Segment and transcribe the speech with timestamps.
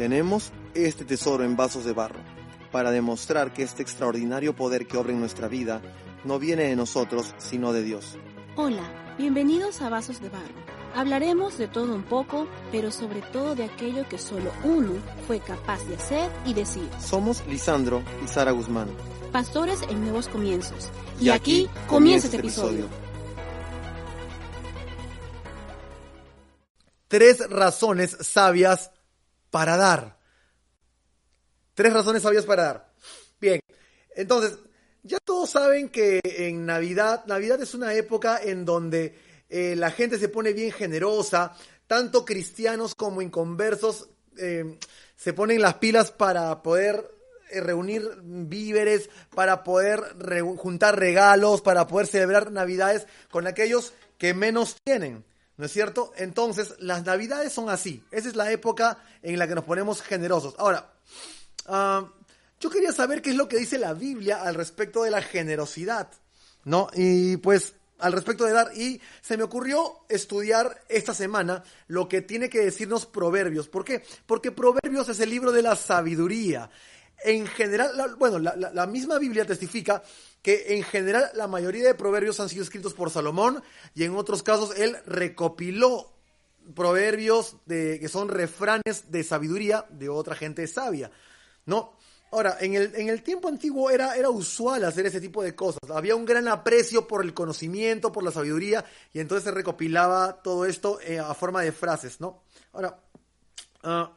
[0.00, 2.20] Tenemos este tesoro en vasos de barro
[2.72, 5.82] para demostrar que este extraordinario poder que obra en nuestra vida
[6.24, 8.16] no viene de nosotros, sino de Dios.
[8.56, 10.54] Hola, bienvenidos a Vasos de Barro.
[10.94, 14.94] Hablaremos de todo un poco, pero sobre todo de aquello que solo uno
[15.26, 16.88] fue capaz de hacer y decir.
[16.98, 18.88] Somos Lisandro y Sara Guzmán.
[19.32, 20.88] Pastores en nuevos comienzos.
[21.20, 22.86] Y, aquí comienza este episodio.
[27.06, 28.92] Tres razones sabias
[29.50, 30.18] para dar.
[31.74, 32.92] Tres razones sabias para dar.
[33.40, 33.60] Bien,
[34.14, 34.58] entonces,
[35.02, 40.18] ya todos saben que en Navidad, Navidad es una época en donde eh, la gente
[40.18, 44.78] se pone bien generosa, tanto cristianos como inconversos eh,
[45.16, 47.10] se ponen las pilas para poder
[47.50, 50.00] eh, reunir víveres, para poder
[50.56, 55.24] juntar regalos, para poder celebrar Navidades con aquellos que menos tienen.
[55.60, 56.10] ¿No es cierto?
[56.16, 58.02] Entonces, las navidades son así.
[58.10, 60.54] Esa es la época en la que nos ponemos generosos.
[60.56, 60.90] Ahora,
[61.66, 62.08] ah,
[62.58, 66.08] yo quería saber qué es lo que dice la Biblia al respecto de la generosidad.
[66.64, 66.88] ¿No?
[66.94, 72.22] Y pues al respecto de dar y se me ocurrió estudiar esta semana lo que
[72.22, 73.68] tiene que decirnos Proverbios.
[73.68, 74.02] ¿Por qué?
[74.24, 76.70] Porque Proverbios es el libro de la sabiduría.
[77.22, 80.02] En general, bueno, la, misma Biblia testifica
[80.42, 83.62] que en general la mayoría de proverbios han sido escritos por Salomón
[83.94, 86.12] y en otros casos él recopiló
[86.74, 91.10] proverbios de, que son refranes de sabiduría de otra gente sabia,
[91.66, 91.94] ¿no?
[92.32, 95.80] Ahora, en el, en el tiempo antiguo era, era usual hacer ese tipo de cosas.
[95.92, 100.64] Había un gran aprecio por el conocimiento, por la sabiduría, y entonces se recopilaba todo
[100.64, 102.44] esto eh, a forma de frases, ¿no?
[102.72, 103.00] Ahora,
[103.82, 104.12] ah,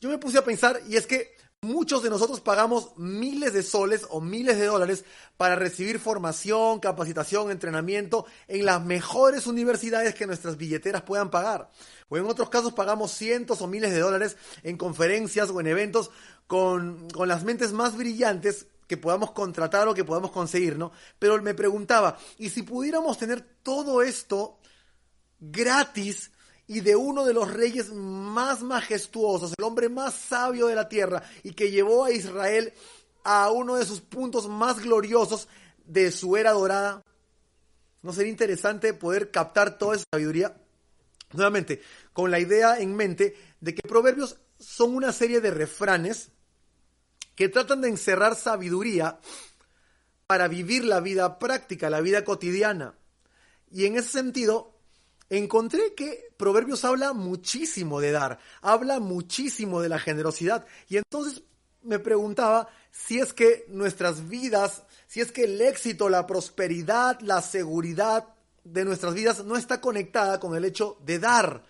[0.00, 1.35] yo me puse a pensar, y es que
[1.66, 5.04] Muchos de nosotros pagamos miles de soles o miles de dólares
[5.36, 11.68] para recibir formación, capacitación, entrenamiento en las mejores universidades que nuestras billeteras puedan pagar.
[12.08, 16.12] O en otros casos pagamos cientos o miles de dólares en conferencias o en eventos
[16.46, 20.92] con, con las mentes más brillantes que podamos contratar o que podamos conseguir, ¿no?
[21.18, 24.60] Pero me preguntaba, ¿y si pudiéramos tener todo esto
[25.40, 26.30] gratis
[26.66, 31.22] y de uno de los reyes más majestuosos, el hombre más sabio de la tierra
[31.42, 32.72] y que llevó a Israel
[33.22, 35.48] a uno de sus puntos más gloriosos
[35.84, 37.02] de su era dorada.
[38.02, 40.56] ¿No sería interesante poder captar toda esa sabiduría?
[41.32, 41.82] Nuevamente,
[42.12, 46.30] con la idea en mente de que proverbios son una serie de refranes
[47.34, 49.20] que tratan de encerrar sabiduría
[50.26, 52.94] para vivir la vida práctica, la vida cotidiana.
[53.70, 54.75] Y en ese sentido,
[55.30, 60.66] encontré que Proverbios habla muchísimo de dar, habla muchísimo de la generosidad.
[60.88, 61.42] Y entonces
[61.82, 67.42] me preguntaba si es que nuestras vidas, si es que el éxito, la prosperidad, la
[67.42, 68.26] seguridad
[68.64, 71.64] de nuestras vidas no está conectada con el hecho de dar.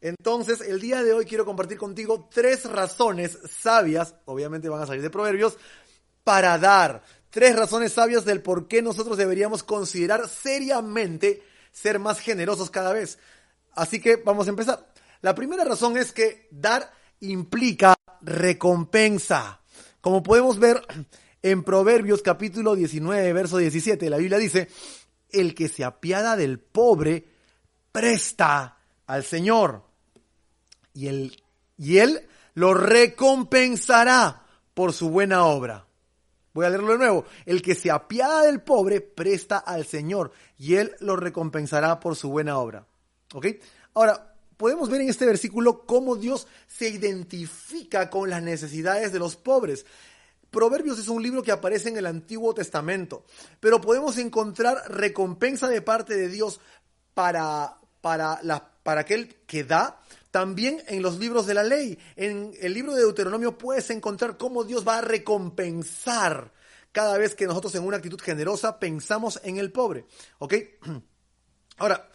[0.00, 5.02] Entonces, el día de hoy quiero compartir contigo tres razones sabias, obviamente van a salir
[5.02, 5.58] de Proverbios,
[6.24, 7.02] para dar.
[7.28, 13.18] Tres razones sabias del por qué nosotros deberíamos considerar seriamente ser más generosos cada vez.
[13.72, 14.92] Así que vamos a empezar.
[15.20, 19.60] La primera razón es que dar implica recompensa.
[20.00, 20.82] Como podemos ver
[21.42, 24.68] en Proverbios capítulo 19, verso 17, la Biblia dice,
[25.30, 27.26] el que se apiada del pobre
[27.92, 29.84] presta al Señor
[30.94, 31.42] y él,
[31.76, 34.44] y él lo recompensará
[34.74, 35.86] por su buena obra.
[36.52, 37.24] Voy a leerlo de nuevo.
[37.46, 42.30] El que se apiada del pobre presta al Señor y Él lo recompensará por su
[42.30, 42.86] buena obra.
[43.34, 43.46] ¿Ok?
[43.94, 49.36] Ahora, podemos ver en este versículo cómo Dios se identifica con las necesidades de los
[49.36, 49.86] pobres.
[50.50, 53.24] Proverbios es un libro que aparece en el Antiguo Testamento,
[53.60, 56.60] pero podemos encontrar recompensa de parte de Dios
[57.14, 60.00] para, para, la, para aquel que da,
[60.30, 61.98] también en los libros de la ley.
[62.16, 66.52] En el libro de Deuteronomio puedes encontrar cómo Dios va a recompensar
[66.92, 70.06] cada vez que nosotros en una actitud generosa pensamos en el pobre.
[70.38, 70.54] ¿Ok?
[71.78, 72.10] Ahora,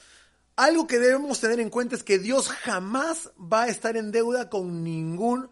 [0.56, 4.50] algo que debemos tener en cuenta es que Dios jamás va a estar en deuda
[4.50, 5.50] con ningún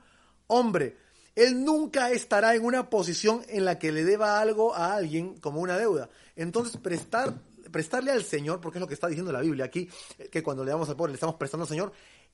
[0.48, 0.98] hombre.
[1.36, 5.62] Él nunca estará en una posición en la que le deba algo a alguien como
[5.62, 6.10] una deuda.
[6.36, 7.34] Entonces, prestar,
[7.72, 9.90] prestarle al Señor, porque es lo que está diciendo la Biblia aquí,
[10.32, 11.92] que cuando le damos al pobre le estamos prestando al Señor,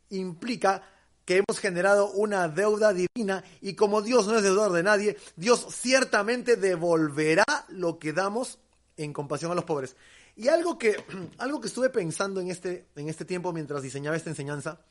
[0.09, 0.83] implica
[1.29, 5.67] que hemos generado una deuda divina y como Dios no es deudor de nadie, Dios
[5.69, 8.57] ciertamente devolverá lo que damos
[8.97, 9.95] en compasión a los pobres.
[10.35, 10.95] Y algo que,
[11.37, 14.81] algo que estuve pensando en este, en este tiempo mientras diseñaba esta enseñanza,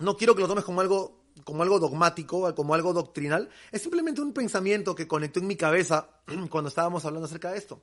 [0.00, 4.20] no quiero que lo tomes como algo, como algo dogmático, como algo doctrinal, es simplemente
[4.20, 6.08] un pensamiento que conectó en mi cabeza
[6.50, 7.80] cuando estábamos hablando acerca de esto.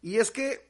[0.00, 0.66] Y es que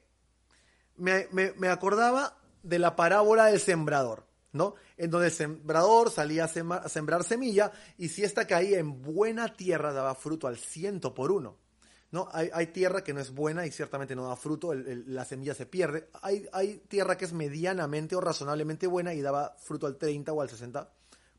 [0.97, 2.37] me, me acordaba
[2.69, 4.27] de la parábola del sembrador.
[4.53, 4.75] ¿no?
[4.97, 9.93] En donde el sembrador salía a, sembrar semilla y si esta caía en buena tierra
[9.93, 11.59] daba fruto al ciento por uno.
[12.11, 12.29] ¿no?
[12.33, 16.09] Hay, tierra que no es buena y ciertamente no da fruto, la semilla se pierde.
[16.23, 20.41] Hay, hay, tierra que es medianamente o razonablemente buena y daba fruto al 30 o
[20.41, 20.91] al 60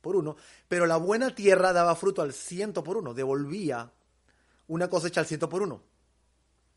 [0.01, 0.35] por uno,
[0.67, 3.91] pero la buena tierra daba fruto al ciento por uno, devolvía
[4.67, 5.81] una cosecha al ciento por uno.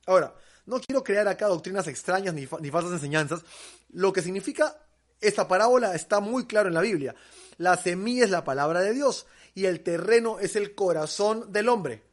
[0.06, 0.35] Ahora,
[0.70, 3.43] no quiero crear acá doctrinas extrañas ni, falsas enseñanzas,
[3.90, 4.78] lo que significa
[5.20, 7.17] esta parábola está muy claro en la Biblia.
[7.58, 12.05] La semilla es la palabra de Dios y el terreno es el corazón del hombre,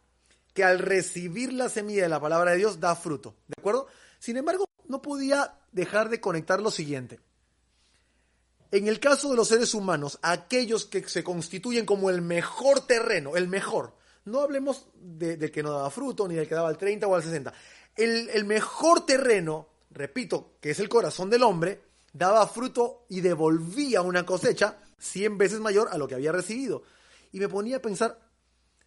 [0.56, 3.36] que al recibir la semilla de la palabra de Dios da fruto.
[3.48, 3.88] ¿De acuerdo?
[4.18, 7.20] Sin embargo, no podía dejar de conectar lo siguiente.
[8.72, 13.38] En el caso de los seres humanos, aquellos que se constituyen como el mejor terreno,
[13.38, 13.94] el mejor,
[14.26, 17.16] no hablemos del de que no daba fruto, ni del que daba el 30 o
[17.16, 17.54] al 60.
[17.98, 21.82] El, mejor terreno, repito, que es el corazón del hombre,
[22.14, 26.84] daba fruto y devolvía una cosecha cien veces mayor a lo que había recibido.
[27.32, 28.20] Y me ponía a pensar,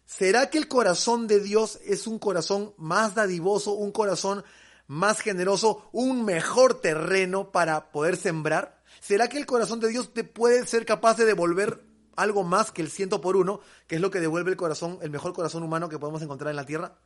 [0.05, 4.45] ¿será que el corazón de Dios es un corazón más dadivoso, un corazón
[4.87, 8.81] más generoso, un mejor terreno para poder sembrar?
[9.01, 11.81] ¿Será que el corazón de Dios te puede ser capaz de devolver
[12.15, 15.09] algo más que el ciento por uno, que es lo que devuelve el corazón, el
[15.09, 16.97] mejor corazón humano que podemos encontrar en la tierra?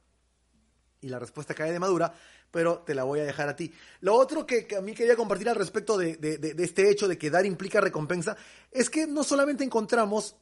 [1.05, 2.11] Y la respuesta cae de madura,
[2.49, 3.71] pero te la voy a dejar a ti.
[4.01, 6.17] Lo otro que, a mí quería compartir al respecto de,
[6.57, 8.35] este hecho de que dar implica recompensa,
[8.71, 10.35] es que no solamente encontramos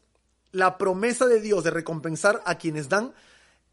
[0.54, 3.14] la promesa de Dios de recompensar a quienes dan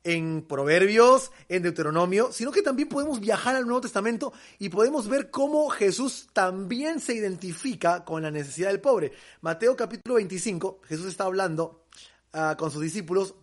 [0.02, 5.30] en Proverbios, en Deuteronomio, sino que también podemos viajar al Nuevo Testamento y podemos ver
[5.30, 9.12] cómo Jesús también se identifica con la necesidad del pobre.
[9.42, 11.84] Mateo capítulo 25, Jesús está hablando
[12.32, 13.34] uh, con sus discípulos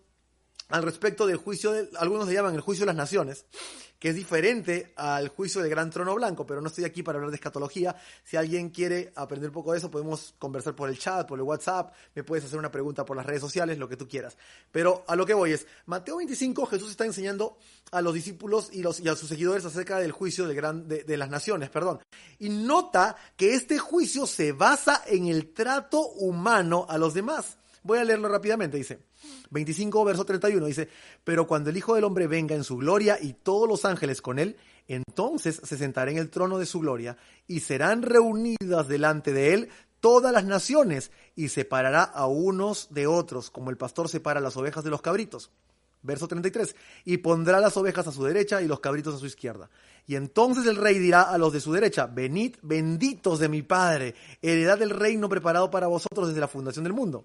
[0.70, 3.46] al respecto del juicio, de, algunos le llaman el juicio de las naciones,
[4.00, 7.32] que es diferente al juicio del gran trono blanco, pero no estoy aquí para hablar
[7.32, 7.96] de escatología.
[8.24, 11.44] Si alguien quiere aprender un poco de eso, podemos conversar por el chat, por el
[11.44, 14.38] WhatsApp, me puedes hacer una pregunta por las redes sociales, lo que tú quieras.
[14.72, 17.58] Pero a lo que voy es, Mateo 25, Jesús está enseñando
[17.92, 22.00] a los discípulos y, a sus seguidores acerca del juicio de, de las naciones, perdón.
[22.40, 27.58] Y nota que este juicio se basa en el trato humano a los demás.
[27.88, 29.00] Voy a leerlo rápidamente, dice.
[29.50, 30.90] 25, verso 31, dice,
[31.24, 34.40] pero cuando el Hijo del Hombre venga en su gloria y todos los ángeles con
[34.40, 34.58] él,
[34.90, 37.16] entonces se sentará en el trono de su gloria
[37.48, 39.70] y serán reunidas delante de él
[40.02, 44.84] todas las naciones y separará a unos de otros, como el pastor separa las ovejas
[44.84, 45.50] de los cabritos.
[46.02, 46.76] Verso 33,
[47.06, 49.70] y pondrá las ovejas a su derecha y los cabritos a su izquierda.
[50.06, 54.14] Y entonces el rey dirá a los de su derecha, venid benditos de mi Padre,
[54.42, 57.24] heredad del reino preparado para vosotros desde la fundación del mundo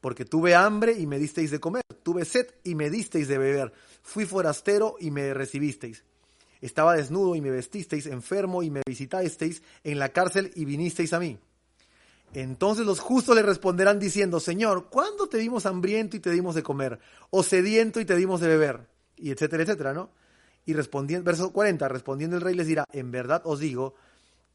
[0.00, 3.72] porque tuve hambre y me disteis de comer, tuve sed y me disteis de beber,
[4.02, 6.04] fui forastero y me recibisteis.
[6.60, 11.20] Estaba desnudo y me vestisteis, enfermo y me visitasteis, en la cárcel y vinisteis a
[11.20, 11.38] mí.
[12.34, 16.62] Entonces los justos le responderán diciendo, Señor, ¿cuándo te dimos hambriento y te dimos de
[16.62, 16.98] comer?
[17.30, 18.86] ¿O sediento y te dimos de beber?
[19.16, 20.10] Y etcétera, etcétera, ¿no?
[20.66, 23.94] Y respondiendo, verso 40, respondiendo el rey les dirá, en verdad os digo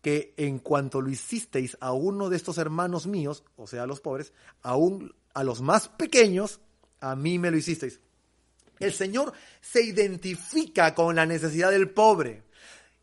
[0.01, 4.01] que en cuanto lo hicisteis a uno de estos hermanos míos, o sea, a los
[4.01, 6.59] pobres, aún a los más pequeños,
[6.99, 7.99] a mí me lo hicisteis.
[8.79, 12.43] El Señor se identifica con la necesidad del pobre.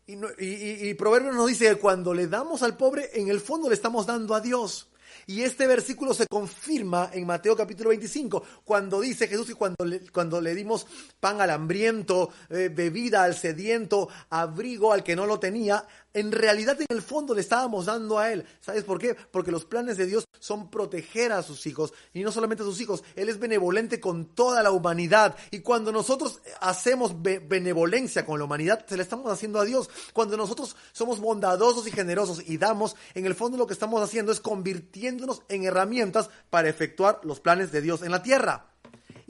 [0.07, 3.75] Y, y, y, nos dice que cuando le damos al pobre, en el fondo le
[3.75, 4.91] estamos dando a Dios.
[5.27, 9.99] Y este versículo se confirma en Mateo capítulo 25, cuando dice Jesús y cuando le,
[10.09, 10.87] cuando le dimos
[11.19, 16.79] pan al hambriento, eh, bebida al sediento, abrigo al que no lo tenía, en realidad
[16.79, 18.45] en el fondo le estábamos dando a Él.
[18.59, 19.15] ¿Sabes por qué?
[19.31, 22.81] Porque los planes de Dios son proteger a sus hijos y no solamente a sus
[22.81, 25.35] hijos, Él es benevolente con toda la humanidad.
[25.51, 29.89] Y cuando nosotros hacemos benevolencia con la humanidad, se la estamos haciendo a Dios.
[30.13, 34.31] Cuando nosotros somos bondadosos y generosos y damos, en el fondo lo que estamos haciendo
[34.31, 38.70] es convirtiéndonos en herramientas para efectuar los planes de Dios en la tierra.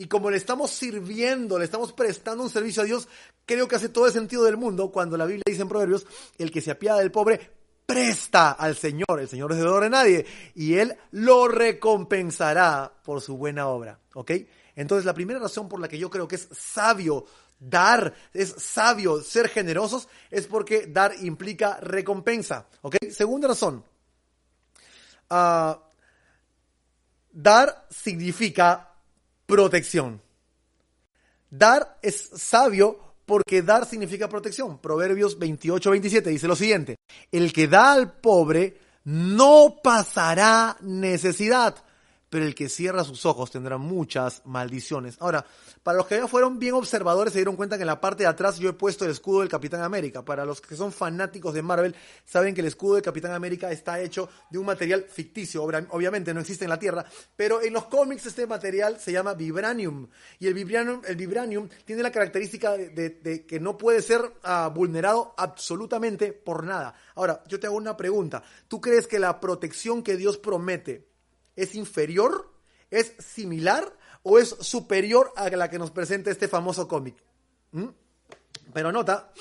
[0.02, 3.08] Y como le estamos sirviendo, le estamos prestando un servicio a Dios,
[3.46, 6.08] creo que hace todo el sentido del mundo cuando la Biblia dice en Proverbios,
[6.40, 7.52] el que se apiada del pobre
[7.86, 13.38] presta al Señor, el Señor es deudor de nadie, y Él lo recompensará por su
[13.38, 14.32] buena obra, ¿ok?
[14.76, 17.26] Entonces la primera razón por la que yo creo que es sabio
[17.60, 22.96] dar, es sabio ser generosos, es porque dar implica recompensa, ¿ok?
[23.12, 23.86] Segunda razón,
[25.30, 25.76] uh,
[27.32, 28.91] dar significa
[29.52, 30.22] protección.
[31.50, 34.80] Dar es sabio porque dar significa protección.
[34.80, 36.96] Proverbios 28, 27 dice lo siguiente,
[37.34, 41.76] el que da al pobre no pasará necesidad,
[42.32, 45.18] pero el que cierra sus ojos tendrá muchas maldiciones.
[45.20, 45.46] Ahora,
[45.84, 48.30] para los que ya fueron bien observadores se dieron cuenta que en la parte de
[48.30, 50.24] atrás yo he puesto el escudo del Capitán América.
[50.24, 54.00] Para los que son fanáticos de Marvel, saben que el escudo del Capitán América está
[54.00, 57.04] hecho de un material ficticio, obviamente no existe en la Tierra,
[57.36, 60.08] pero en los cómics este material se llama vibranium
[60.40, 65.34] y el vibranium, el vibranium tiene la característica de, que no puede ser uh, vulnerado
[65.38, 66.96] absolutamente por nada.
[67.16, 68.42] Ahora, yo te hago una pregunta.
[68.70, 71.11] ¿Tú crees que la protección que Dios promete
[71.62, 72.54] es inferior,
[72.90, 77.16] es similar o es superior a la que nos presenta este famoso cómic.
[77.72, 77.88] ¿Mm?
[78.74, 79.32] Pero nota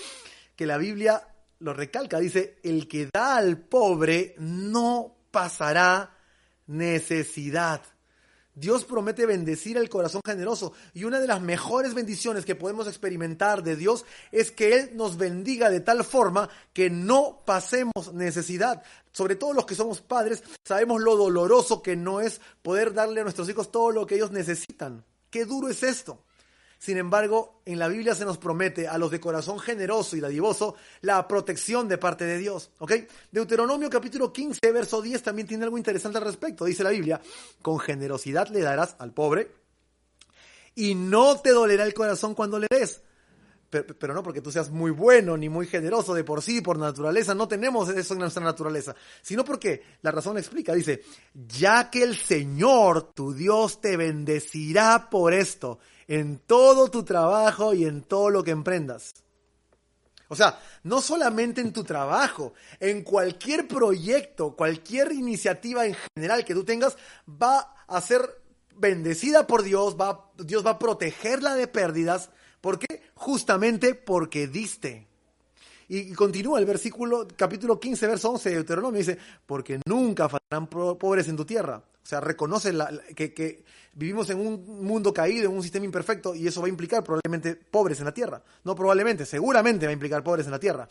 [0.57, 1.27] que la Biblia
[1.61, 6.17] lo recalca, dice, el que da al pobre no pasará
[6.67, 7.83] necesidad.
[8.55, 13.63] Dios promete bendecir el corazón generoso y una de las mejores bendiciones que podemos experimentar
[13.63, 18.83] de Dios es que Él nos bendiga de tal forma que no pasemos necesidad.
[19.13, 23.25] Sobre todo los que somos padres, sabemos lo doloroso que no es poder darle a
[23.25, 25.05] nuestros hijos todo lo que ellos necesitan.
[25.31, 26.25] Qué duro es esto.
[26.81, 30.77] Sin embargo, en la Biblia se nos promete a los de corazón generoso y dadivoso
[31.03, 32.71] la protección de parte de Dios.
[32.79, 32.93] ¿Ok?
[33.31, 36.65] Deuteronomio capítulo 15, verso 10 también tiene algo interesante al respecto.
[36.65, 37.21] Dice la Biblia,
[37.61, 39.51] con generosidad le darás al pobre
[40.75, 43.03] y no te dolerá el corazón cuando le des.
[43.69, 47.35] Pero, no porque tú seas muy bueno ni muy generoso de por sí, por naturaleza,
[47.35, 51.03] no tenemos eso en nuestra naturaleza, sino porque la razón explica, dice,
[51.35, 55.79] ya que el Señor, tu Dios, te bendecirá por esto
[56.11, 59.15] en todo tu trabajo y en todo lo que emprendas.
[60.27, 66.55] O sea, no solamente en tu trabajo, en cualquier proyecto, cualquier iniciativa en general que
[66.55, 66.99] tú tengas,
[67.29, 68.43] va a ser
[68.75, 72.31] bendecida por Dios, va, Dios va a protegerla de pérdidas.
[72.61, 73.03] ¿Por qué?
[73.15, 75.07] Justamente porque diste.
[75.87, 81.29] Y continúa el versículo, capítulo 15, verso 11 de Deuteronomio, dice, porque nunca faltarán pobres
[81.29, 81.85] en tu tierra.
[82.03, 82.73] O sea, reconoce
[83.15, 87.05] que, vivimos en un mundo caído, en un sistema imperfecto, y eso va a implicar
[87.05, 88.43] probablemente pobres en la tierra.
[88.65, 90.89] No probablemente, seguramente va a implicar pobres en la tierra.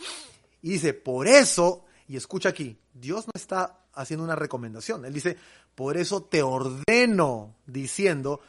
[0.61, 5.05] Y dice, por eso, y escucha aquí, Dios no está haciendo una recomendación.
[5.05, 5.37] Él dice,
[5.75, 8.41] por eso te ordeno, diciendo,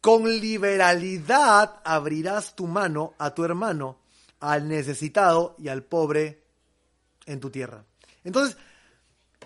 [0.00, 3.98] con liberalidad abrirás tu mano a tu hermano,
[4.40, 6.42] al necesitado y al pobre
[7.26, 7.84] en tu tierra.
[8.22, 8.56] Entonces,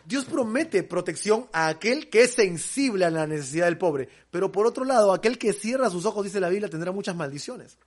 [0.05, 4.67] Dios promete protección a aquel que es sensible a la necesidad del pobre, pero por
[4.67, 7.79] otro lado, aquel que cierra sus ojos, dice la Biblia, tendrá muchas maldiciones.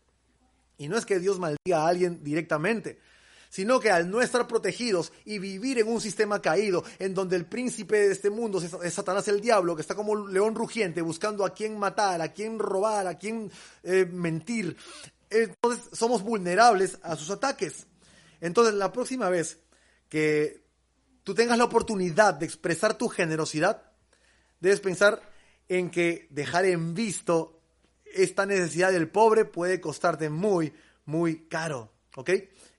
[0.78, 3.00] Y no es que Dios maldiga a alguien directamente,
[3.50, 7.46] sino que al no estar protegidos y vivir en un sistema caído, en donde el
[7.46, 11.46] príncipe de este mundo es Satanás el diablo, que está como un león rugiente buscando
[11.46, 13.52] a quién matar, a quién robar, a quién
[13.84, 14.76] eh, mentir,
[15.30, 17.88] entonces somos vulnerables a sus ataques.
[18.40, 19.60] Entonces la próxima vez
[20.10, 20.63] que
[21.24, 23.84] tú tengas la oportunidad de expresar tu generosidad,
[24.60, 25.22] debes pensar
[25.68, 27.60] en que dejar en visto
[28.06, 30.74] esta necesidad del pobre puede costarte muy,
[31.06, 31.92] muy caro.
[32.16, 32.30] ¿Ok?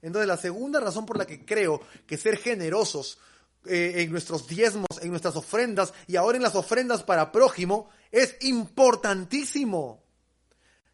[0.01, 3.19] Entonces, la segunda razón por la que creo que ser generosos
[3.67, 8.37] eh, en nuestros diezmos, en nuestras ofrendas y ahora en las ofrendas para prójimo es
[8.43, 10.05] importantísimo.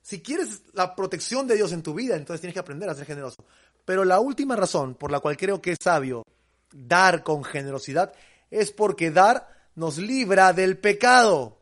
[0.00, 3.04] Si quieres la protección de Dios en tu vida, entonces tienes que aprender a ser
[3.04, 3.44] generoso.
[3.84, 6.24] Pero la última razón por la cual creo que es sabio
[6.72, 8.12] dar con generosidad
[8.50, 11.58] es porque dar nos libra del pecado.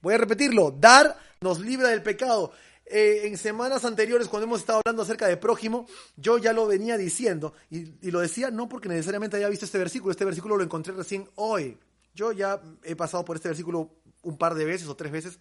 [0.00, 2.52] Voy a repetirlo, dar nos libra del pecado.
[2.86, 6.98] Eh, en semanas anteriores, cuando hemos estado hablando acerca de prójimo, yo ya lo venía
[6.98, 10.92] diciendo y, lo decía no porque necesariamente haya visto este versículo, este versículo lo encontré
[10.92, 11.78] recién hoy.
[12.14, 13.90] Yo ya he pasado por este versículo
[14.22, 15.38] un par de veces o tres veces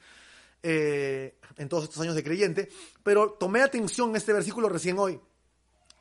[0.64, 2.70] eh, en todos estos años de creyente,
[3.04, 5.20] pero tomé atención a este versículo recién hoy.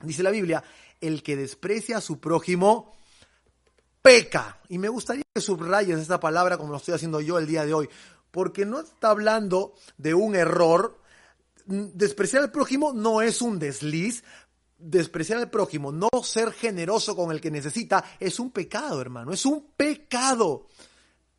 [0.00, 0.62] Dice la Biblia,
[1.02, 2.94] el que desprecia a su prójimo
[4.00, 4.60] peca.
[4.68, 7.74] Y me gustaría que subrayes esta palabra como lo estoy haciendo yo el día de
[7.74, 7.88] hoy,
[8.30, 10.98] porque no está hablando de un error.
[11.66, 14.24] Despreciar al prójimo no es un desliz.
[14.78, 19.46] Despreciar al prójimo, no ser generoso con el que necesita, es un pecado, hermano, es
[19.46, 20.66] un pecado.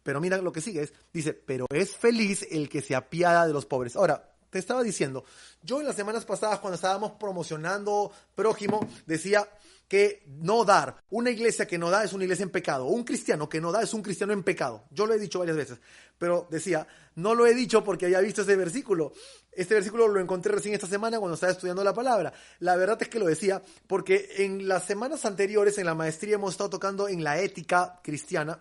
[0.01, 3.51] Pero mira lo que sigue, es, dice, pero es feliz el que se apiada de
[3.51, 3.97] los pobres.
[3.97, 5.25] Ahora, te estaba diciendo,
[5.63, 9.47] yo en las semanas pasadas cuando estábamos promocionando prójimo, decía,
[9.87, 13.49] que no dar, una iglesia que no da es una iglesia en pecado, un cristiano
[13.49, 14.85] que no da es un cristiano en pecado.
[14.89, 15.79] Yo lo he dicho varias veces,
[16.17, 19.13] pero decía, no lo he dicho porque había visto ese versículo.
[19.51, 22.33] Este versículo lo encontré recién esta semana cuando estaba estudiando la palabra.
[22.59, 26.53] La verdad es que lo decía porque en las semanas anteriores en la maestría hemos
[26.53, 28.59] estado tocando en la ética cristiana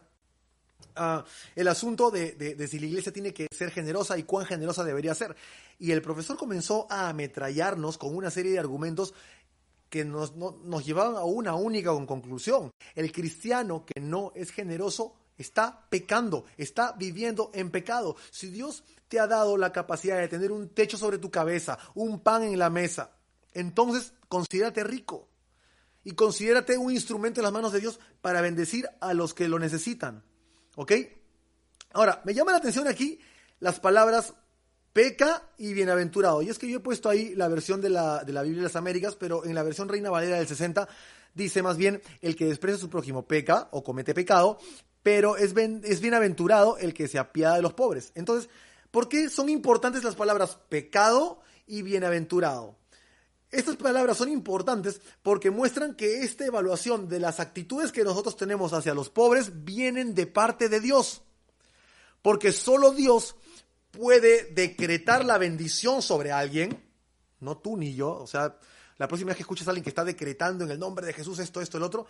[0.97, 5.15] ah, el asunto de, si la iglesia tiene que ser generosa y cuán generosa debería
[5.15, 5.35] ser.
[5.79, 9.15] Y el profesor comenzó a ametrallarnos con una serie de argumentos
[9.89, 12.71] que nos, no- nos llevaban a una única con- conclusión.
[12.95, 18.17] El cristiano que no es generoso está pecando, está viviendo en pecado.
[18.31, 22.21] Si Dios te ha dado la capacidad de tener un techo sobre tu cabeza, un
[22.21, 23.11] pan en la mesa,
[23.53, 25.29] entonces considérate rico
[26.05, 29.59] y considérate un instrumento en las manos de Dios para bendecir a los que lo
[29.59, 30.25] necesitan.
[30.77, 30.93] ¿Ok?
[31.93, 33.19] Ahora, me llama la atención aquí
[33.61, 34.35] las palabras
[34.93, 36.43] peca y bienaventurado.
[36.43, 38.69] Y es que yo he puesto ahí la versión de la, de la Biblia de
[38.69, 40.89] las Américas, pero en la versión Reina Valera del 60
[41.35, 44.59] dice más bien el que desprecia a su prójimo peca o comete pecado,
[45.03, 48.13] pero es, es bienaventurado el que se apiada de los pobres.
[48.15, 48.51] Entonces,
[48.91, 52.77] ¿por qué son importantes las palabras pecado y bienaventurado?
[53.53, 58.73] Estas palabras son importantes porque muestran que esta evaluación de las actitudes que nosotros tenemos
[58.73, 61.23] hacia los pobres vienen de parte de Dios.
[62.23, 63.37] Porque solo Dios
[63.91, 66.83] puede decretar la bendición sobre alguien,
[67.41, 68.15] no tú ni yo.
[68.15, 68.57] O sea,
[68.97, 71.39] la próxima vez que escuches a alguien que está decretando en el nombre de Jesús
[71.39, 72.07] esto, esto, el otro,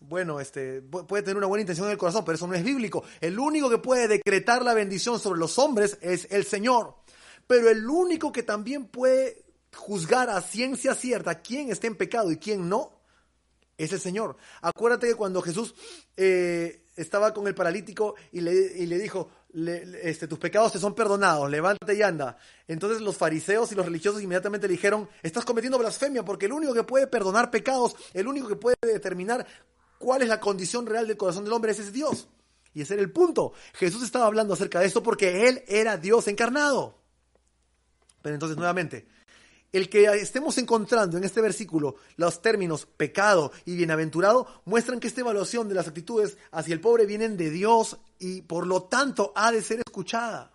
[0.00, 2.64] bueno, este, pu- puede tener una buena intención en el corazón, pero eso no es
[2.64, 3.04] bíblico.
[3.20, 6.94] El único que puede decretar la bendición sobre los hombres es el Señor.
[7.46, 12.36] Pero el único que también puede juzgar a ciencia cierta quién está en pecado y
[12.36, 13.00] quién no,
[13.76, 14.36] es el Señor.
[14.60, 15.74] Acuérdate que cuando Jesús
[16.16, 19.30] eh, estaba con el paralítico y le, y le dijo,
[20.02, 22.36] este, tus pecados te son perdonados, levántate y anda.
[22.68, 26.74] Entonces los fariseos y los religiosos inmediatamente le dijeron, estás cometiendo blasfemia porque el único
[26.74, 29.46] que puede perdonar pecados, el único que puede determinar
[29.98, 32.28] cuál es la condición real del corazón del hombre, ese es Dios.
[32.72, 33.52] Y ese era el punto.
[33.74, 37.00] Jesús estaba hablando acerca de esto porque Él era Dios encarnado.
[38.22, 39.08] Pero entonces nuevamente,
[39.72, 45.20] el que estemos encontrando en este versículo los términos pecado y bienaventurado muestran que esta
[45.20, 49.52] evaluación de las actitudes hacia el pobre vienen de Dios y por lo tanto ha
[49.52, 50.52] de ser escuchada.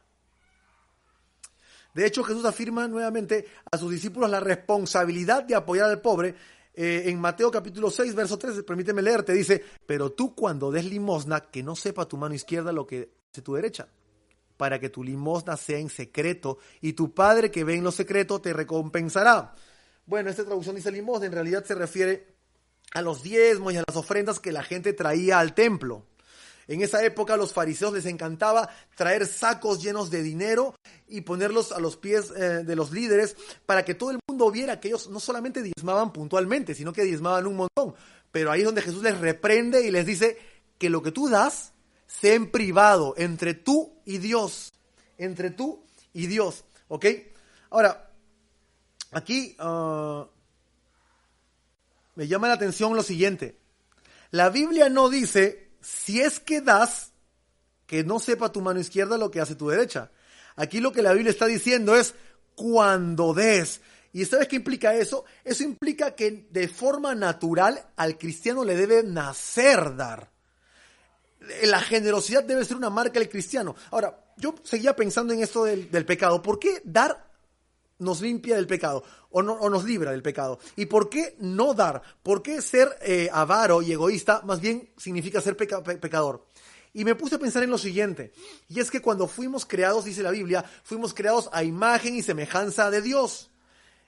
[1.94, 6.36] De hecho, Jesús afirma nuevamente a sus discípulos la responsabilidad de apoyar al pobre.
[6.74, 11.40] Eh, en Mateo capítulo 6, verso 13, permíteme leerte, dice, pero tú cuando des limosna,
[11.40, 13.88] que no sepa tu mano izquierda lo que hace tu derecha
[14.58, 18.40] para que tu limosna sea en secreto y tu Padre que ve en lo secreto
[18.42, 19.54] te recompensará.
[20.06, 22.36] Bueno, esta traducción dice limosna, en realidad se refiere
[22.94, 26.06] a los diezmos y a las ofrendas que la gente traía al templo.
[26.68, 30.76] En esa época a los fariseos les encantaba traer sacos llenos de dinero
[31.08, 34.80] y ponerlos a los pies eh, de los líderes para que todo el mundo viera
[34.80, 37.94] que ellos no solamente diezmaban puntualmente, sino que diezmaban un montón.
[38.32, 40.38] Pero ahí es donde Jesús les reprende y les dice
[40.80, 41.75] que lo que tú das
[42.08, 44.74] sea en privado, entre tú y Dios.
[45.18, 46.66] Entre tú y Dios.
[46.88, 47.06] ¿Ok?
[47.70, 48.12] Ahora,
[49.12, 50.28] aquí ah,
[52.16, 53.58] me llama la atención lo siguiente.
[54.32, 57.12] La Biblia no dice, si es que das,
[57.86, 60.12] que no sepa tu mano izquierda lo que hace tu derecha.
[60.56, 62.14] Aquí lo que la Biblia está diciendo es,
[62.56, 63.82] cuando des.
[64.14, 65.26] ¿Y sabes qué implica eso?
[65.44, 70.35] Eso implica que de forma natural al cristiano le debe nacer dar
[71.64, 73.76] la generosidad debe ser una marca del cristiano.
[73.92, 76.42] Ahora, yo seguía pensando en esto del, pecado.
[76.42, 77.30] ¿Por qué dar
[78.00, 80.60] nos limpia del pecado o, no- o nos libra del pecado?
[80.76, 82.02] ¿Y por qué no dar?
[82.24, 86.46] ¿Por qué ser eh, avaro y egoísta más bien significa ser peca- pe- pecador?
[86.94, 88.32] Y me puse a pensar en lo siguiente,
[88.70, 92.90] y es que cuando fuimos creados, dice la Biblia, fuimos creados a imagen y semejanza
[92.90, 93.50] de Dios.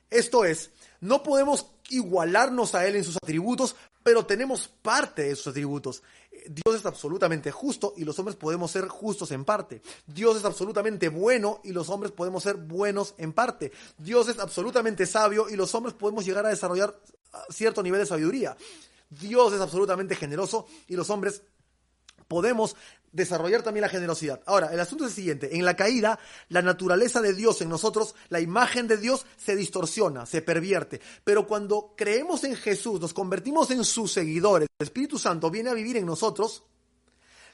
[0.10, 3.76] Esto es, no podemos igualarnos a Él en sus atributos,
[4.08, 6.02] pero tenemos parte de sus atributos.
[6.48, 9.82] Dios es absolutamente justo y los hombres podemos ser justos en parte.
[10.06, 13.74] Dios es absolutamente bueno y los hombres podemos ser buenos en parte.
[13.98, 16.98] Dios es absolutamente sabio y los hombres podemos llegar a desarrollar
[17.50, 18.56] cierto nivel de sabiduría.
[19.10, 21.42] Dios es absolutamente generoso y los hombres
[22.28, 22.76] podemos
[23.12, 24.42] desarrollar también la generosidad.
[24.46, 25.56] Ahora, el asunto es el siguiente.
[25.56, 30.26] En la caída, la naturaleza de Dios en nosotros, la imagen de Dios se distorsiona,
[30.26, 31.02] se pervierte.
[31.24, 35.74] Pero cuando creemos en Jesús, nos convertimos en sus seguidores, el Espíritu Santo viene a
[35.74, 36.64] vivir en nosotros,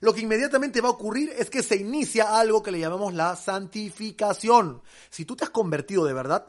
[0.01, 3.38] lo que inmediatamente va a ocurrir es que se inicia algo que le llamamos la
[3.38, 4.81] santificación.
[5.09, 6.45] Si tú te has convertido de verdad,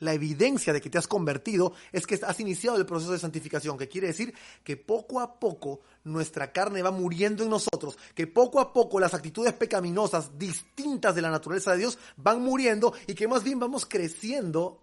[0.00, 3.78] la evidencia de que te has convertido es que has iniciado el proceso de santificación,
[3.78, 8.60] que quiere decir que poco a poco nuestra carne va muriendo en nosotros, que poco
[8.60, 13.28] a poco las actitudes pecaminosas distintas de la naturaleza de Dios van muriendo y que
[13.28, 14.82] más bien vamos creciendo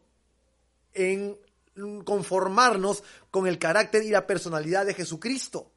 [0.94, 1.38] en
[2.04, 5.72] conformarnos con el carácter y la personalidad de Jesucristo.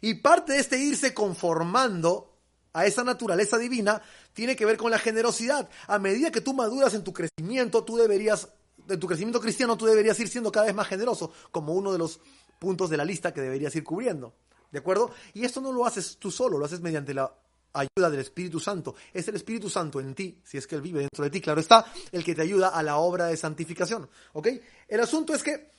[0.00, 2.33] Y parte de este irse conformando
[2.74, 4.02] a esa naturaleza divina
[4.34, 5.70] tiene que ver con la generosidad.
[5.86, 8.48] A medida que tú maduras en tu crecimiento, tú deberías,
[8.88, 11.98] en tu crecimiento cristiano, tú deberías ir siendo cada vez más generoso, como uno de
[11.98, 12.20] los
[12.58, 14.34] puntos de la lista que deberías ir cubriendo.
[14.70, 15.12] ¿De acuerdo?
[15.32, 17.32] Y esto no lo haces tú solo, lo haces mediante la
[17.72, 18.96] ayuda del Espíritu Santo.
[19.12, 21.60] Es el Espíritu Santo en ti, si es que Él vive dentro de ti, claro
[21.60, 24.08] está, el que te ayuda a la obra de santificación.
[24.32, 24.48] ¿Ok?
[24.88, 25.70] El asunto es que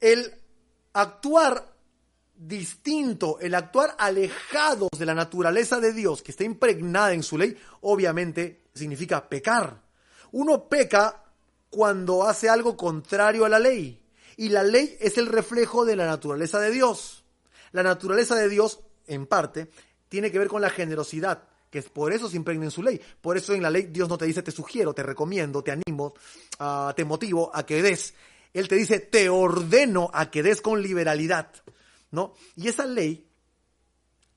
[0.00, 0.34] el
[0.92, 1.71] actuar
[2.48, 7.56] distinto, el actuar alejados de la naturaleza de Dios, que está impregnada en su ley,
[7.82, 9.80] obviamente significa pecar.
[10.32, 11.22] Uno peca
[11.70, 14.00] cuando hace algo contrario a la ley.
[14.36, 17.24] Y la ley es el reflejo de la naturaleza de Dios.
[17.72, 19.68] La naturaleza de Dios, en parte,
[20.08, 23.00] tiene que ver con la generosidad, que es por eso se impregna en su ley.
[23.20, 26.14] Por eso en la ley Dios no te dice te sugiero, te recomiendo, te animo,
[26.60, 28.14] uh, te motivo a que des.
[28.52, 31.50] Él te dice te ordeno a que des con liberalidad.
[32.12, 32.34] ¿No?
[32.54, 33.28] Y esa ley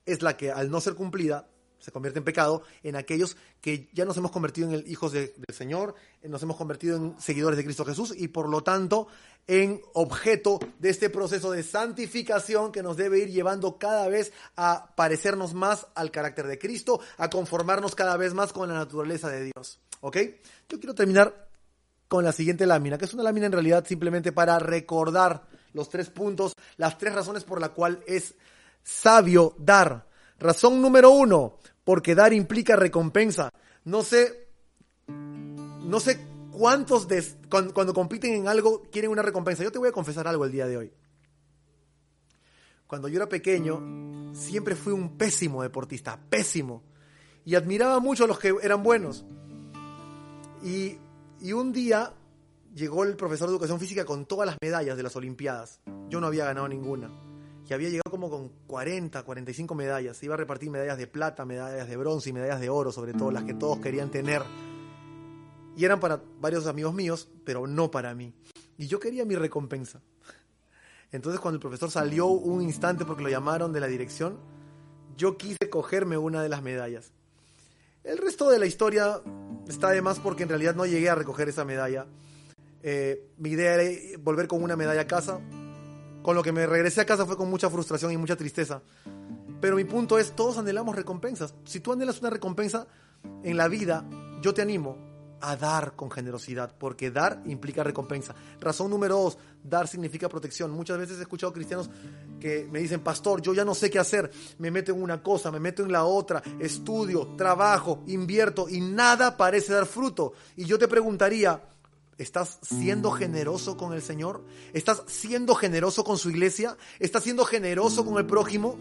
[0.04, 4.04] es la que al no ser cumplida se convierte en pecado en aquellos que ya
[4.04, 7.64] nos hemos convertido en el hijos de, del Señor, nos hemos convertido en seguidores de
[7.64, 9.06] Cristo Jesús y por lo tanto
[9.46, 14.94] en objeto de este proceso de santificación que nos debe ir llevando cada vez a
[14.96, 19.44] parecernos más al carácter de Cristo, a conformarnos cada vez más con la naturaleza de
[19.44, 19.78] Dios.
[20.00, 20.16] ¿Ok?
[20.68, 21.48] Yo quiero terminar
[22.08, 26.08] con la siguiente lámina, que es una lámina en realidad simplemente para recordar los tres
[26.08, 28.34] puntos, las tres razones por la cual es
[28.82, 30.08] sabio dar.
[30.38, 33.50] Razón número uno, porque dar implica recompensa.
[33.84, 34.48] No sé,
[35.06, 37.06] no sé cuántos
[37.50, 39.62] cuando, cuando, compiten en algo quieren una recompensa.
[39.62, 40.92] Yo te voy a confesar algo el día de hoy.
[42.86, 46.82] Cuando yo era pequeño, siempre fui un pésimo deportista, pésimo.
[47.44, 49.24] Y admiraba mucho a los que eran buenos.
[50.62, 50.96] Y,
[51.40, 52.14] y un día
[52.76, 55.80] llegó el profesor de educación física con todas las medallas de las Olimpiadas.
[56.10, 57.10] Yo no había ganado ninguna.
[57.68, 60.22] Y había llegado como con 40, 45 medallas.
[60.22, 63.30] Iba a repartir medallas de plata, medallas de bronce y medallas de oro, sobre todo
[63.30, 64.42] las que todos querían tener.
[65.74, 68.34] Y eran para varios amigos míos, pero no para mí.
[68.76, 70.02] Y yo quería mi recompensa.
[71.10, 74.38] Entonces cuando el profesor salió un instante porque lo llamaron de la dirección,
[75.16, 77.10] yo quise cogerme una de las medallas.
[78.04, 79.22] El resto de la historia
[79.66, 82.06] está de más porque en realidad no llegué a recoger esa medalla.
[82.82, 85.40] Eh, mi idea era volver con una medalla a casa.
[86.22, 88.82] Con lo que me regresé a casa fue con mucha frustración y mucha tristeza.
[89.60, 91.54] Pero mi punto es, todos anhelamos recompensas.
[91.64, 92.86] Si tú anhelas una recompensa
[93.42, 94.04] en la vida,
[94.42, 95.06] yo te animo
[95.40, 98.34] a dar con generosidad, porque dar implica recompensa.
[98.60, 100.70] Razón número dos, dar significa protección.
[100.70, 101.90] Muchas veces he escuchado cristianos
[102.40, 105.50] que me dicen, pastor, yo ya no sé qué hacer, me meto en una cosa,
[105.50, 110.32] me meto en la otra, estudio, trabajo, invierto y nada parece dar fruto.
[110.56, 111.60] Y yo te preguntaría,
[112.18, 114.42] ¿Estás siendo generoso con el Señor?
[114.72, 116.76] ¿Estás siendo generoso con su iglesia?
[116.98, 118.78] ¿Estás siendo generoso con el prójimo?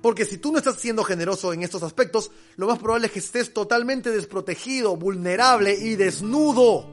[0.00, 3.18] Porque si tú no estás siendo generoso en estos aspectos, lo más probable es que
[3.18, 6.88] estés totalmente desprotegido, vulnerable y desnudo.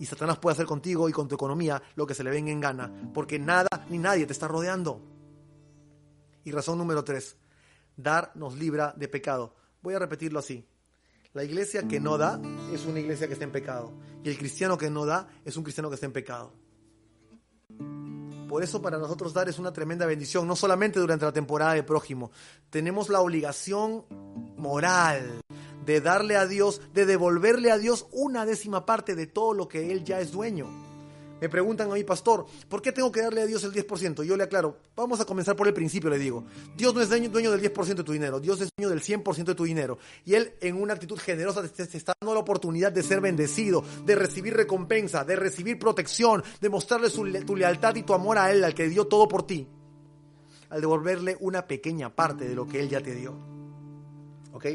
[0.00, 2.60] Y Satanás puede hacer contigo y con tu economía lo que se le venga en
[2.60, 5.00] gana, porque nada ni nadie te está rodeando.
[6.42, 7.36] Y razón número tres,
[7.96, 9.54] dar nos libra de pecado.
[9.82, 10.66] Voy a repetirlo así.
[11.36, 12.40] La iglesia que no da
[12.72, 13.92] es una iglesia que está en pecado.
[14.24, 16.50] Y el cristiano que no da es un cristiano que está en pecado.
[18.48, 21.82] Por eso para nosotros dar es una tremenda bendición, no solamente durante la temporada de
[21.82, 22.30] prójimo.
[22.70, 24.06] Tenemos la obligación
[24.56, 25.42] moral
[25.84, 29.92] de darle a Dios, de devolverle a Dios una décima parte de todo lo que
[29.92, 30.85] Él ya es dueño.
[31.40, 34.24] Me preguntan a mi pastor, ¿por qué tengo que darle a Dios el 10%?
[34.24, 36.44] Yo le aclaro, vamos a comenzar por el principio, le digo.
[36.76, 39.54] Dios no es dueño del 10% de tu dinero, Dios es dueño del 100% de
[39.54, 39.98] tu dinero.
[40.24, 44.14] Y Él, en una actitud generosa, te, está dando la oportunidad de ser bendecido, de
[44.14, 48.74] recibir recompensa, de recibir protección, de mostrarle tu lealtad y tu amor a Él, al
[48.74, 49.68] que dio todo por ti.
[50.70, 53.36] Al devolverle una pequeña parte de lo que Él ya te dio.
[54.52, 54.66] ¿Ok?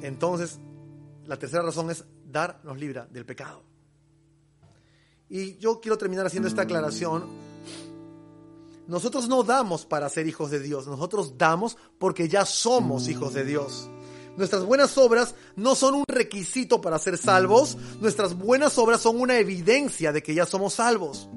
[0.00, 0.60] Entonces,
[1.26, 3.62] la tercera razón es dar nos libra del pecado.
[5.30, 7.24] Y yo quiero terminar haciendo esta aclaración.
[8.86, 13.44] Nosotros no damos para ser hijos de Dios, nosotros damos porque ya somos hijos de
[13.44, 13.88] Dios.
[14.36, 19.38] Nuestras buenas obras no son un requisito para ser salvos, nuestras buenas obras son una
[19.38, 21.30] evidencia de que ya somos salvos.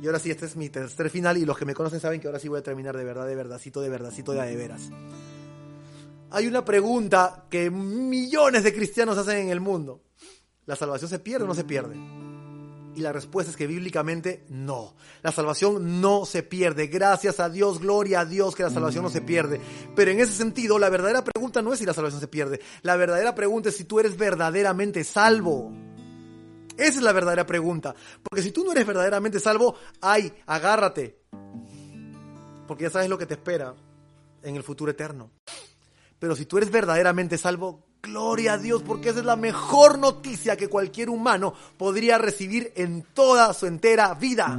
[0.00, 2.28] Y ahora sí, este es mi tercer final y los que me conocen saben que
[2.28, 4.90] ahora sí voy a terminar de verdad, de verdadcito, de verdadcito, de, de veras
[6.30, 10.02] hay una pregunta que millones de cristianos hacen en el mundo.
[10.66, 11.96] ¿La salvación se pierde o no se pierde?
[12.96, 14.96] Y la respuesta es que bíblicamente no.
[15.22, 16.86] La salvación no se pierde.
[16.86, 19.60] Gracias a Dios, gloria a Dios que la salvación no se pierde.
[19.94, 22.60] Pero en ese sentido, la verdadera pregunta no es si la salvación se pierde.
[22.80, 25.72] La verdadera pregunta es si tú eres verdaderamente salvo.
[26.78, 27.94] Esa es la verdadera pregunta.
[28.22, 31.20] Porque si tú no eres verdaderamente salvo, ay, agárrate.
[32.66, 33.74] Porque ya sabes lo que te espera
[34.42, 35.30] en el futuro eterno.
[36.18, 40.56] Pero si tú eres verdaderamente salvo, gloria a Dios, porque esa es la mejor noticia
[40.56, 44.58] que cualquier humano podría recibir en toda su entera vida.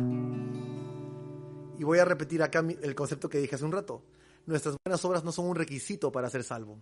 [1.80, 4.04] Y voy a repetir acá el concepto que dije hace un rato.
[4.46, 6.80] Nuestras buenas obras no son un requisito para ser salvo.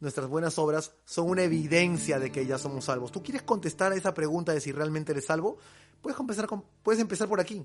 [0.00, 3.12] Nuestras buenas obras son una evidencia de que ya somos salvos.
[3.12, 5.58] ¿Tú quieres contestar a esa pregunta de si realmente eres salvo?
[6.02, 6.48] Puedes empezar,
[6.82, 7.64] puedes empezar por aquí.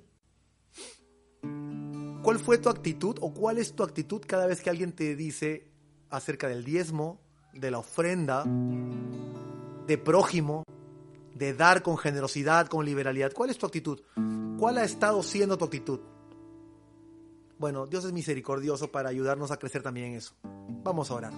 [2.21, 5.68] ¿Cuál fue tu actitud o cuál es tu actitud cada vez que alguien te dice
[6.09, 7.19] acerca del diezmo,
[7.53, 8.43] de la ofrenda,
[9.87, 10.63] de prójimo,
[11.35, 13.31] de dar con generosidad, con liberalidad?
[13.33, 14.01] ¿Cuál es tu actitud?
[14.57, 15.99] ¿Cuál ha estado siendo tu actitud?
[17.57, 20.33] Bueno, Dios es misericordioso para ayudarnos a crecer también en eso.
[20.83, 21.33] Vamos a orar.